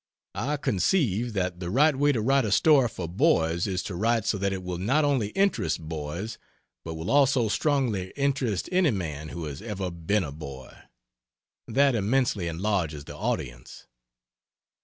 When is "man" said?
8.89-9.29